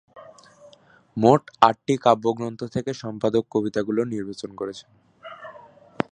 মোট 1.17 1.41
আটটি 1.61 1.93
কাব্যগ্রন্থ 2.05 2.59
থেকে 2.75 2.91
সম্পাদক 2.93 3.43
কবিতাগুলো 3.51 4.01
নির্বাচন 4.13 4.51
করেছেন। 4.55 4.89